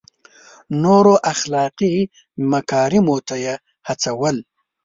[0.83, 1.95] نورو اخلاقي
[2.51, 3.55] مکارمو ته یې
[3.87, 4.37] هڅول.